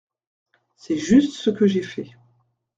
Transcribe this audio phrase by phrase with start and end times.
[0.77, 2.09] C’est juste ce que j’ai fait.